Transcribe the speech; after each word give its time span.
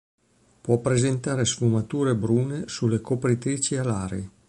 Può 0.61 0.79
presentare 0.79 1.45
sfumature 1.45 2.15
brune 2.15 2.63
sulle 2.65 3.01
copritrici 3.01 3.75
alari. 3.77 4.27